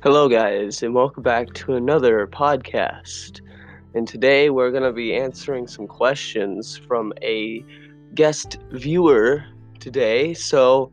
Hello, 0.00 0.28
guys, 0.28 0.84
and 0.84 0.94
welcome 0.94 1.24
back 1.24 1.52
to 1.54 1.74
another 1.74 2.28
podcast. 2.28 3.40
And 3.94 4.06
today 4.06 4.48
we're 4.48 4.70
going 4.70 4.84
to 4.84 4.92
be 4.92 5.12
answering 5.12 5.66
some 5.66 5.88
questions 5.88 6.76
from 6.76 7.12
a 7.20 7.64
guest 8.14 8.58
viewer 8.70 9.44
today. 9.80 10.34
So, 10.34 10.92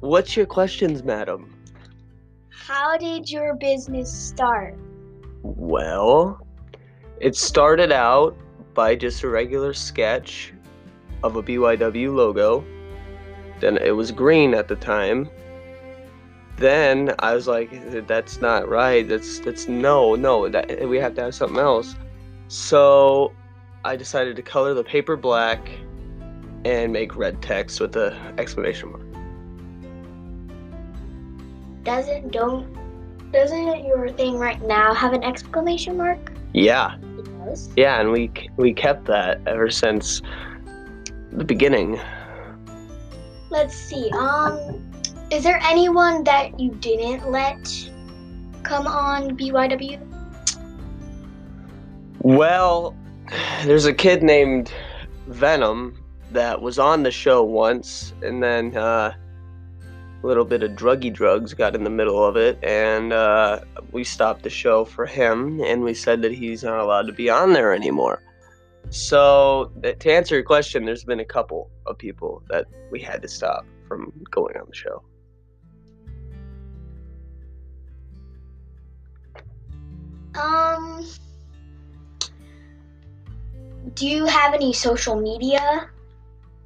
what's 0.00 0.36
your 0.36 0.44
questions, 0.44 1.02
madam? 1.02 1.50
How 2.50 2.98
did 2.98 3.30
your 3.30 3.56
business 3.56 4.12
start? 4.12 4.76
Well, 5.42 6.46
it 7.20 7.34
started 7.36 7.90
out 7.90 8.36
by 8.74 8.96
just 8.96 9.22
a 9.22 9.30
regular 9.30 9.72
sketch 9.72 10.52
of 11.22 11.36
a 11.36 11.42
BYW 11.42 12.14
logo. 12.14 12.66
Then 13.60 13.78
it 13.78 13.96
was 13.96 14.12
green 14.12 14.52
at 14.52 14.68
the 14.68 14.76
time. 14.76 15.30
Then 16.60 17.14
I 17.20 17.34
was 17.34 17.48
like, 17.48 17.70
"That's 18.06 18.40
not 18.42 18.68
right. 18.68 19.08
That's 19.08 19.38
that's 19.40 19.66
no, 19.66 20.14
no. 20.14 20.46
That 20.48 20.86
we 20.86 20.98
have 20.98 21.14
to 21.14 21.22
have 21.22 21.34
something 21.34 21.58
else." 21.58 21.96
So 22.48 23.32
I 23.84 23.96
decided 23.96 24.36
to 24.36 24.42
color 24.42 24.74
the 24.74 24.84
paper 24.84 25.16
black 25.16 25.70
and 26.66 26.92
make 26.92 27.16
red 27.16 27.40
text 27.40 27.80
with 27.80 27.92
the 27.92 28.14
exclamation 28.36 28.90
mark. 28.92 29.02
Doesn't 31.82 32.30
don't 32.30 32.66
doesn't 33.32 33.84
your 33.86 34.10
thing 34.10 34.36
right 34.36 34.60
now 34.66 34.92
have 34.92 35.14
an 35.14 35.22
exclamation 35.24 35.96
mark? 35.96 36.18
Yeah, 36.52 36.96
It 37.16 37.24
does. 37.38 37.70
yeah, 37.74 38.00
and 38.00 38.10
we 38.12 38.30
we 38.58 38.74
kept 38.74 39.06
that 39.06 39.40
ever 39.46 39.70
since 39.70 40.20
the 41.32 41.44
beginning. 41.44 41.98
Let's 43.48 43.74
see. 43.74 44.10
Um, 44.10 44.89
is 45.30 45.44
there 45.44 45.60
anyone 45.62 46.24
that 46.24 46.58
you 46.58 46.70
didn't 46.76 47.30
let 47.30 47.90
come 48.64 48.86
on 48.86 49.36
BYW? 49.36 50.00
Well, 52.20 52.96
there's 53.64 53.86
a 53.86 53.94
kid 53.94 54.22
named 54.22 54.72
Venom 55.28 55.96
that 56.32 56.60
was 56.60 56.78
on 56.78 57.04
the 57.04 57.10
show 57.10 57.44
once, 57.44 58.12
and 58.22 58.42
then 58.42 58.76
uh, 58.76 59.14
a 60.22 60.26
little 60.26 60.44
bit 60.44 60.64
of 60.64 60.72
druggy 60.72 61.12
drugs 61.12 61.54
got 61.54 61.76
in 61.76 61.84
the 61.84 61.90
middle 61.90 62.24
of 62.24 62.36
it, 62.36 62.58
and 62.64 63.12
uh, 63.12 63.60
we 63.92 64.02
stopped 64.02 64.42
the 64.42 64.50
show 64.50 64.84
for 64.84 65.06
him, 65.06 65.60
and 65.62 65.82
we 65.82 65.94
said 65.94 66.22
that 66.22 66.32
he's 66.32 66.64
not 66.64 66.80
allowed 66.80 67.06
to 67.06 67.12
be 67.12 67.30
on 67.30 67.52
there 67.52 67.72
anymore. 67.72 68.22
So, 68.90 69.70
to 69.82 70.12
answer 70.12 70.34
your 70.34 70.44
question, 70.44 70.84
there's 70.84 71.04
been 71.04 71.20
a 71.20 71.24
couple 71.24 71.70
of 71.86 71.96
people 71.96 72.42
that 72.50 72.66
we 72.90 73.00
had 73.00 73.22
to 73.22 73.28
stop 73.28 73.64
from 73.86 74.12
going 74.30 74.56
on 74.56 74.66
the 74.68 74.74
show. 74.74 75.02
Do 83.94 84.06
you 84.06 84.26
have 84.26 84.54
any 84.54 84.72
social 84.72 85.20
media? 85.20 85.90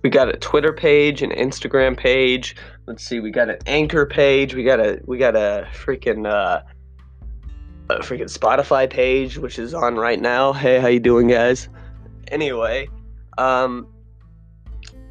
we 0.05 0.11
got 0.11 0.29
a 0.29 0.37
Twitter 0.37 0.73
page, 0.73 1.23
an 1.23 1.31
Instagram 1.31 1.97
page. 1.97 2.55
Let's 2.87 3.03
see, 3.03 3.21
we 3.21 3.31
got 3.31 3.49
an 3.49 3.57
Anchor 3.67 4.05
page. 4.05 4.55
We 4.55 4.63
got 4.63 4.79
a 4.79 5.01
we 5.07 5.17
got 5.17 5.35
a 5.35 5.67
freaking 5.73 6.31
uh, 6.31 6.61
a 7.89 7.99
freaking 8.01 8.31
Spotify 8.31 8.89
page, 8.89 9.39
which 9.39 9.59
is 9.59 9.73
on 9.73 9.97
right 9.97 10.21
now. 10.21 10.53
Hey, 10.53 10.79
how 10.79 10.89
you 10.89 11.01
doing, 11.01 11.29
guys? 11.29 11.71
Anyway, 12.29 12.87
um, 13.39 13.89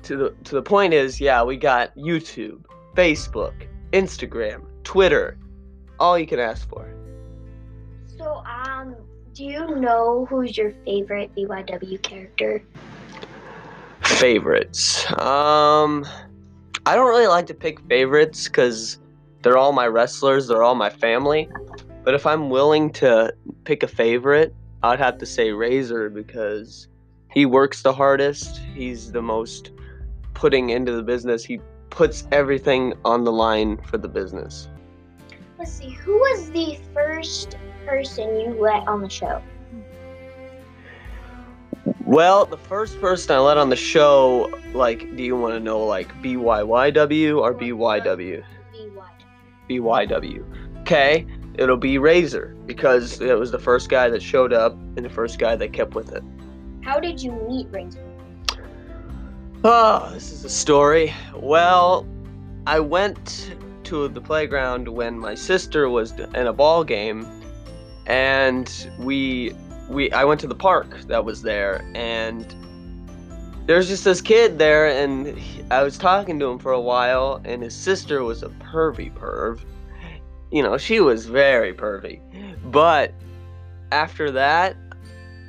to 0.03 0.15
the 0.15 0.35
to 0.43 0.55
the 0.55 0.61
point 0.61 0.93
is, 0.93 1.19
yeah, 1.19 1.43
we 1.43 1.57
got 1.57 1.93
YouTube, 1.97 2.63
Facebook, 2.93 3.67
Instagram, 3.93 4.61
Twitter, 4.83 5.39
all 5.99 6.19
you 6.19 6.27
can 6.27 6.39
ask 6.39 6.69
for. 6.69 6.87
So, 8.15 8.43
um, 8.45 8.72
do 9.33 9.43
you 9.43 9.75
know 9.75 10.25
who's 10.29 10.57
your 10.57 10.71
favorite 10.85 11.33
BYW 11.35 12.01
character? 12.01 12.63
Favorites. 14.01 15.09
Um, 15.13 16.05
I 16.85 16.95
don't 16.95 17.07
really 17.07 17.27
like 17.27 17.47
to 17.47 17.53
pick 17.53 17.79
favorites 17.87 18.47
because 18.47 18.99
they're 19.41 19.57
all 19.57 19.71
my 19.71 19.87
wrestlers, 19.87 20.47
they're 20.47 20.63
all 20.63 20.75
my 20.75 20.89
family. 20.89 21.49
But 22.03 22.13
if 22.13 22.25
I'm 22.25 22.49
willing 22.49 22.91
to 22.93 23.33
pick 23.63 23.81
a 23.81 23.87
favorite, 23.87 24.53
I'd 24.83 24.99
have 24.99 25.17
to 25.19 25.25
say 25.25 25.51
Razor 25.51 26.09
because 26.09 26.87
he 27.31 27.45
works 27.45 27.81
the 27.81 27.93
hardest. 27.93 28.57
He's 28.75 29.11
the 29.11 29.21
most 29.21 29.71
putting 30.33 30.69
into 30.69 30.91
the 30.91 31.03
business. 31.03 31.43
He 31.43 31.59
puts 31.89 32.27
everything 32.31 32.93
on 33.05 33.23
the 33.23 33.31
line 33.31 33.77
for 33.89 33.97
the 33.97 34.09
business. 34.09 34.67
Let's 35.57 35.71
see. 35.71 35.89
Who 35.89 36.13
was 36.17 36.49
the 36.51 36.77
first 36.93 37.57
person 37.85 38.39
you 38.39 38.57
let 38.59 38.87
on 38.87 39.01
the 39.01 39.09
show? 39.09 39.41
Well, 42.05 42.45
the 42.45 42.57
first 42.57 42.99
person 43.01 43.35
I 43.35 43.39
let 43.39 43.57
on 43.57 43.69
the 43.69 43.75
show, 43.75 44.53
like, 44.73 45.15
do 45.15 45.23
you 45.23 45.35
want 45.35 45.53
to 45.53 45.59
know, 45.59 45.83
like, 45.83 46.13
BYYW 46.21 47.39
or 47.39 47.53
BYW? 47.53 48.43
BYW. 48.73 49.69
BYW. 49.69 50.79
Okay, 50.81 51.25
it'll 51.55 51.77
be 51.77 51.97
Razor 51.97 52.55
because 52.65 53.21
it 53.21 53.37
was 53.37 53.51
the 53.51 53.59
first 53.59 53.89
guy 53.89 54.09
that 54.09 54.21
showed 54.21 54.53
up 54.53 54.73
and 54.73 55.05
the 55.05 55.09
first 55.09 55.39
guy 55.39 55.55
that 55.55 55.73
kept 55.73 55.95
with 55.95 56.11
it. 56.11 56.23
How 56.83 56.99
did 56.99 57.21
you 57.21 57.31
meet 57.47 57.67
Razor? 57.71 58.03
Oh, 59.63 60.09
this 60.13 60.31
is 60.31 60.43
a 60.43 60.49
story. 60.49 61.13
Well, 61.33 62.05
I 62.67 62.81
went 62.81 63.55
to 63.85 64.07
the 64.09 64.19
playground 64.19 64.89
when 64.89 65.17
my 65.17 65.35
sister 65.35 65.89
was 65.89 66.11
in 66.11 66.47
a 66.47 66.53
ball 66.53 66.83
game, 66.83 67.25
and 68.05 68.89
we 68.99 69.53
we 69.89 70.11
I 70.11 70.23
went 70.23 70.39
to 70.41 70.47
the 70.47 70.55
park 70.55 70.99
that 71.07 71.23
was 71.23 71.41
there, 71.41 71.83
and 71.95 72.53
there's 73.65 73.87
just 73.87 74.03
this 74.03 74.21
kid 74.21 74.59
there, 74.59 74.87
and 74.87 75.37
he- 75.37 75.63
I 75.71 75.83
was 75.83 75.97
talking 75.97 76.39
to 76.39 76.45
him 76.49 76.59
for 76.59 76.71
a 76.71 76.81
while, 76.81 77.41
and 77.45 77.63
his 77.63 77.75
sister 77.75 78.23
was 78.23 78.43
a 78.43 78.49
pervy 78.49 79.13
perv. 79.13 79.61
You 80.51 80.63
know, 80.63 80.77
she 80.77 80.99
was 80.99 81.25
very 81.25 81.73
pervy, 81.73 82.19
but 82.71 83.13
after 83.91 84.31
that, 84.31 84.75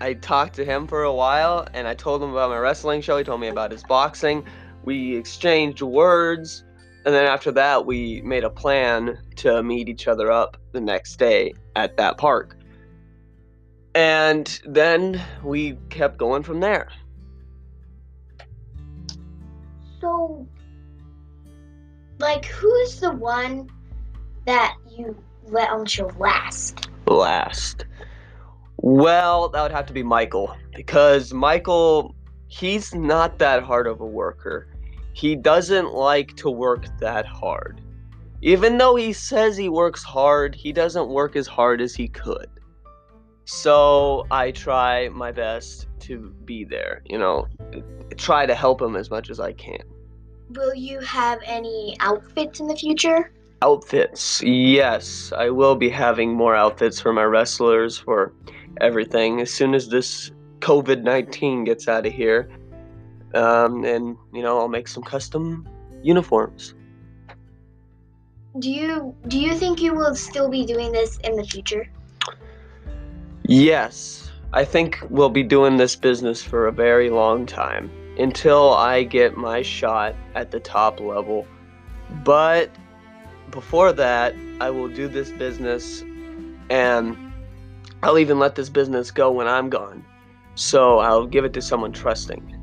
I 0.01 0.15
talked 0.15 0.55
to 0.57 0.65
him 0.65 0.87
for 0.87 1.03
a 1.03 1.13
while 1.13 1.67
and 1.73 1.89
I 1.89 1.95
told 1.95 2.23
him 2.23 2.31
about 2.31 2.51
my 2.51 2.59
wrestling 2.59 3.01
show. 3.01 3.17
He 3.17 3.25
told 3.25 3.41
me 3.41 3.49
about 3.49 3.71
his 3.71 3.83
boxing. 3.85 4.45
We 4.85 5.17
exchanged 5.17 5.81
words. 5.81 6.65
And 7.05 7.15
then 7.15 7.27
after 7.27 7.53
that, 7.53 7.85
we 7.85 8.23
made 8.23 8.45
a 8.45 8.51
plan 8.51 9.19
to 9.37 9.63
meet 9.63 9.89
each 9.89 10.09
other 10.09 10.33
up 10.33 10.57
the 10.73 10.81
next 10.81 11.17
day 11.17 11.53
at 11.77 11.97
that 11.99 12.17
park. 12.17 12.57
And 13.95 14.61
then 14.65 15.23
we 15.43 15.77
kept 15.91 16.17
going 16.17 16.43
from 16.43 16.61
there. 16.61 16.89
So, 20.01 20.47
like, 22.19 22.47
who's 22.47 23.01
the 23.01 23.13
one 23.13 23.71
that 24.47 24.75
you 24.91 25.17
let 25.47 25.71
on 25.71 25.87
show 25.87 26.11
last? 26.19 26.89
Last. 27.07 27.85
Well, 28.79 29.51
that 29.51 29.63
would 29.63 29.73
have 29.73 29.87
to 29.87 29.93
be 29.93 30.03
Michael. 30.03 30.57
Because 30.75 31.33
Michael, 31.33 32.15
he's 32.49 32.95
not 32.95 33.39
that 33.39 33.63
hard 33.63 33.87
of 33.87 34.01
a 34.01 34.07
worker. 34.07 34.69
He 35.15 35.37
doesn't 35.37 35.95
like 35.95 36.35
to 36.37 36.51
work 36.51 36.87
that 36.99 37.25
hard. 37.25 37.81
Even 38.43 38.77
though 38.77 38.97
he 38.97 39.13
says 39.13 39.57
he 39.57 39.69
works 39.69 40.03
hard, 40.03 40.55
he 40.55 40.73
doesn't 40.73 41.09
work 41.09 41.37
as 41.37 41.47
hard 41.47 41.81
as 41.81 41.95
he 41.95 42.09
could. 42.09 42.49
So 43.47 44.27
I 44.31 44.51
try 44.51 45.09
my 45.11 45.31
best 45.31 45.87
to 46.01 46.35
be 46.45 46.65
there, 46.65 47.03
you 47.07 47.19
know, 47.19 47.47
try 48.17 48.45
to 48.45 48.55
help 48.55 48.83
him 48.83 48.97
as 48.97 49.09
much 49.09 49.31
as 49.31 49.39
I 49.39 49.53
can. 49.53 49.83
Will 50.51 50.75
you 50.75 51.01
have 51.01 51.39
any 51.45 51.97
outfits 52.01 52.61
in 52.61 52.67
the 52.67 52.77
future? 52.77 53.33
Outfits. 53.63 54.43
Yes, 54.43 55.33
I 55.37 55.49
will 55.49 55.77
be 55.77 55.89
having 55.89 56.35
more 56.35 56.57
outfits 56.57 57.01
for 57.01 57.13
my 57.13 57.25
wrestlers 57.25 57.97
for 57.97 58.33
everything 58.81 59.41
as 59.41 59.51
soon 59.51 59.75
as 59.75 59.89
this 59.89 60.33
COVID 60.59 61.03
19 61.03 61.65
gets 61.65 61.89
out 61.89 62.05
of 62.05 62.13
here. 62.13 62.51
Um, 63.35 63.85
and, 63.85 64.17
you 64.33 64.43
know, 64.43 64.59
I'll 64.59 64.69
make 64.69 64.89
some 64.89 65.03
custom 65.03 65.67
uniforms. 66.03 66.75
Do 68.61 68.71
you 68.71 69.17
do 69.27 69.41
you 69.41 69.57
think 69.57 69.83
you 69.83 69.95
will 69.95 70.15
still 70.15 70.49
be 70.49 70.65
doing 70.65 70.93
this 70.93 71.19
in 71.25 71.35
the 71.35 71.43
future? 71.43 71.89
Yes, 73.47 74.31
I 74.53 74.65
think 74.65 75.01
we'll 75.11 75.29
be 75.29 75.43
doing 75.43 75.77
this 75.77 75.97
business 75.97 76.41
for 76.41 76.69
a 76.69 76.73
very 76.73 77.11
long 77.11 77.47
time 77.47 77.91
until 78.17 78.73
I 78.73 79.03
get 79.03 79.37
my 79.37 79.63
shot 79.63 80.15
at 80.37 80.53
the 80.53 80.61
top 80.61 81.01
level. 81.01 81.47
But 82.23 82.71
before 83.51 83.93
that, 83.93 84.37
I 84.61 84.71
will 84.71 84.89
do 84.89 85.09
this 85.09 85.33
business 85.33 86.05
and 86.71 87.17
I'll 88.05 88.19
even 88.19 88.39
let 88.39 88.55
this 88.55 88.69
business 88.69 89.11
go 89.11 89.33
when 89.33 89.49
I'm 89.49 89.69
gone. 89.69 90.05
So 90.55 91.01
I'll 91.01 91.27
give 91.27 91.45
it 91.45 91.53
to 91.55 91.63
someone 91.63 91.91
trusting. 91.91 92.54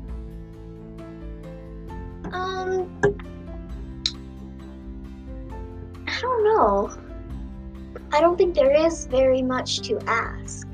I 8.12 8.20
don't 8.20 8.20
know. 8.20 8.20
I 8.20 8.20
don't 8.20 8.36
think 8.36 8.54
there 8.54 8.86
is 8.86 9.06
very 9.06 9.42
much 9.42 9.80
to 9.88 9.98
ask. 10.06 10.68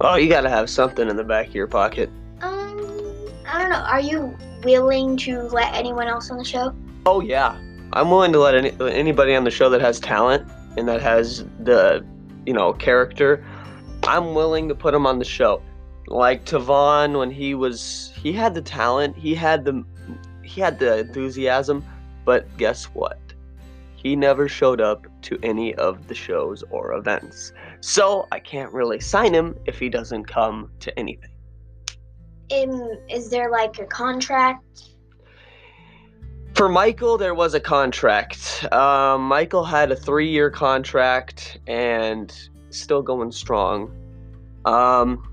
Oh, 0.00 0.16
you 0.16 0.28
gotta 0.28 0.48
have 0.48 0.68
something 0.68 1.08
in 1.08 1.16
the 1.16 1.24
back 1.24 1.48
of 1.48 1.54
your 1.54 1.66
pocket. 1.66 2.10
Um, 2.40 3.28
I 3.46 3.58
don't 3.60 3.70
know. 3.70 3.84
Are 3.86 4.00
you 4.00 4.36
willing 4.64 5.16
to 5.18 5.42
let 5.42 5.74
anyone 5.74 6.08
else 6.08 6.30
on 6.30 6.38
the 6.38 6.44
show? 6.44 6.74
Oh 7.06 7.20
yeah, 7.20 7.56
I'm 7.92 8.10
willing 8.10 8.32
to 8.32 8.38
let 8.38 8.54
any, 8.54 8.72
anybody 8.80 9.34
on 9.34 9.44
the 9.44 9.50
show 9.50 9.70
that 9.70 9.80
has 9.80 10.00
talent 10.00 10.50
and 10.76 10.88
that 10.88 11.02
has 11.02 11.44
the, 11.60 12.04
you 12.46 12.52
know, 12.52 12.72
character. 12.72 13.44
I'm 14.04 14.34
willing 14.34 14.68
to 14.68 14.74
put 14.74 14.92
them 14.92 15.06
on 15.06 15.18
the 15.18 15.24
show. 15.24 15.62
Like 16.08 16.44
Tavon, 16.44 17.18
when 17.18 17.30
he 17.30 17.54
was, 17.54 18.12
he 18.20 18.32
had 18.32 18.54
the 18.54 18.62
talent, 18.62 19.16
he 19.16 19.34
had 19.34 19.64
the, 19.64 19.84
he 20.42 20.60
had 20.60 20.78
the 20.78 20.98
enthusiasm, 20.98 21.84
but 22.24 22.56
guess 22.56 22.86
what? 22.86 23.18
He 24.02 24.16
never 24.16 24.48
showed 24.48 24.80
up 24.80 25.06
to 25.22 25.38
any 25.44 25.76
of 25.76 26.08
the 26.08 26.14
shows 26.14 26.64
or 26.70 26.94
events. 26.94 27.52
So 27.80 28.26
I 28.32 28.40
can't 28.40 28.72
really 28.72 28.98
sign 28.98 29.32
him 29.32 29.56
if 29.64 29.78
he 29.78 29.88
doesn't 29.88 30.24
come 30.24 30.72
to 30.80 30.98
anything. 30.98 31.30
Um, 32.52 32.98
is 33.08 33.30
there 33.30 33.48
like 33.50 33.78
a 33.78 33.84
contract? 33.84 34.88
For 36.54 36.68
Michael, 36.68 37.16
there 37.16 37.34
was 37.34 37.54
a 37.54 37.60
contract. 37.60 38.66
Um, 38.72 39.22
Michael 39.22 39.64
had 39.64 39.92
a 39.92 39.96
three 39.96 40.28
year 40.28 40.50
contract 40.50 41.60
and 41.68 42.36
still 42.70 43.02
going 43.02 43.30
strong. 43.30 43.96
Um, 44.64 45.32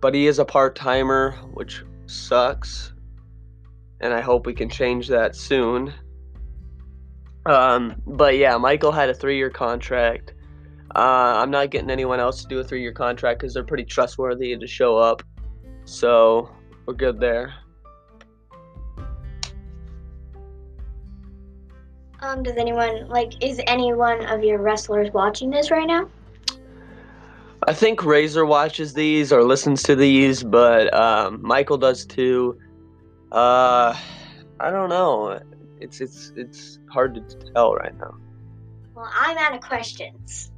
but 0.00 0.14
he 0.14 0.26
is 0.26 0.38
a 0.38 0.46
part 0.46 0.74
timer, 0.74 1.32
which 1.52 1.84
sucks. 2.06 2.94
And 4.00 4.14
I 4.14 4.22
hope 4.22 4.46
we 4.46 4.54
can 4.54 4.70
change 4.70 5.08
that 5.08 5.36
soon. 5.36 5.92
Um, 7.46 8.00
but 8.06 8.36
yeah, 8.36 8.56
Michael 8.56 8.92
had 8.92 9.08
a 9.08 9.14
three 9.14 9.36
year 9.36 9.50
contract. 9.50 10.34
Uh, 10.94 11.34
I'm 11.36 11.50
not 11.50 11.70
getting 11.70 11.90
anyone 11.90 12.20
else 12.20 12.42
to 12.42 12.48
do 12.48 12.60
a 12.60 12.64
three 12.64 12.82
year 12.82 12.92
contract 12.92 13.40
because 13.40 13.54
they're 13.54 13.64
pretty 13.64 13.84
trustworthy 13.84 14.56
to 14.56 14.66
show 14.66 14.96
up. 14.96 15.22
So 15.84 16.50
we're 16.86 16.94
good 16.94 17.18
there. 17.18 17.54
Um, 22.20 22.44
does 22.44 22.56
anyone 22.56 23.08
like 23.08 23.42
is 23.42 23.60
any 23.66 23.92
one 23.92 24.24
of 24.26 24.44
your 24.44 24.58
wrestlers 24.58 25.10
watching 25.12 25.50
this 25.50 25.72
right 25.72 25.86
now? 25.86 26.08
I 27.66 27.72
think 27.72 28.04
Razor 28.04 28.46
watches 28.46 28.94
these 28.94 29.32
or 29.32 29.42
listens 29.44 29.82
to 29.84 29.96
these, 29.96 30.42
but 30.42 30.92
um, 30.94 31.40
Michael 31.42 31.78
does 31.78 32.06
too. 32.06 32.58
Uh, 33.30 33.96
I 34.60 34.70
don't 34.70 34.88
know. 34.88 35.40
It's 35.82 36.00
it's 36.00 36.32
it's 36.36 36.78
hard 36.90 37.14
to 37.14 37.52
tell 37.52 37.74
right 37.74 37.96
now. 37.98 38.14
Well, 38.94 39.10
I'm 39.12 39.36
out 39.36 39.54
of 39.54 39.60
questions. 39.60 40.50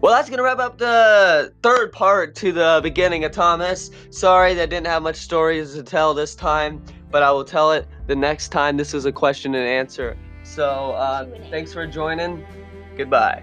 Well, 0.00 0.14
that's 0.14 0.30
gonna 0.30 0.44
wrap 0.44 0.58
up 0.58 0.78
the 0.78 1.52
third 1.62 1.92
part 1.92 2.36
to 2.36 2.52
the 2.52 2.80
beginning 2.82 3.24
of 3.24 3.32
Thomas. 3.32 3.90
Sorry 4.10 4.54
that 4.54 4.70
didn't 4.70 4.86
have 4.86 5.02
much 5.02 5.16
stories 5.16 5.74
to 5.74 5.82
tell 5.82 6.14
this 6.14 6.36
time, 6.36 6.84
but 7.10 7.22
I 7.22 7.32
will 7.32 7.44
tell 7.44 7.72
it 7.72 7.86
the 8.06 8.14
next 8.14 8.50
time. 8.50 8.76
This 8.76 8.94
is 8.94 9.06
a 9.06 9.12
question 9.12 9.56
and 9.56 9.66
answer. 9.66 10.16
So, 10.44 10.92
uh, 10.92 11.26
thanks 11.50 11.72
for 11.72 11.86
joining. 11.86 12.46
Goodbye. 12.96 13.42